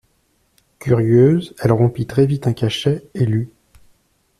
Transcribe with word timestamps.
Curieuse, 0.79 1.53
elle 1.59 1.71
rompit 1.73 2.07
très 2.07 2.25
vite 2.25 2.47
un 2.47 2.53
cachet 2.53 3.05
et 3.13 3.23
lut. 3.27 3.51